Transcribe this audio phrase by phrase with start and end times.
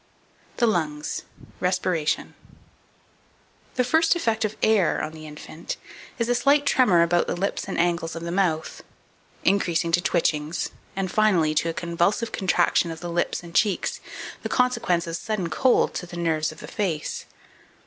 [0.57, 1.25] THE LUNGS.
[1.59, 2.33] RESPIRATION.
[3.75, 3.75] 2453.
[3.75, 5.77] The first effect of air on the infant
[6.17, 8.81] is a slight tremor about the lips and angles of the mouth,
[9.43, 13.99] increasing to twitchings, and finally to a convulsive contraction of the lips and cheeks,
[14.41, 17.27] the consequence of sudden cold to the nerves of the face.